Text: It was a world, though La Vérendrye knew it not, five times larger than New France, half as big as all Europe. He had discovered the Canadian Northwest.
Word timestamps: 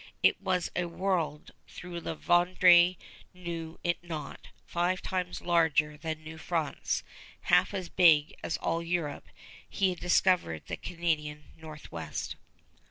It 0.23 0.41
was 0.41 0.71
a 0.75 0.85
world, 0.87 1.51
though 1.83 1.89
La 1.89 2.15
Vérendrye 2.15 2.97
knew 3.35 3.79
it 3.83 4.03
not, 4.03 4.47
five 4.65 4.99
times 5.03 5.41
larger 5.41 5.95
than 5.95 6.23
New 6.23 6.39
France, 6.39 7.03
half 7.41 7.71
as 7.71 7.87
big 7.87 8.33
as 8.43 8.57
all 8.57 8.81
Europe. 8.81 9.27
He 9.69 9.91
had 9.91 9.99
discovered 9.99 10.63
the 10.65 10.77
Canadian 10.77 11.51
Northwest. 11.55 12.35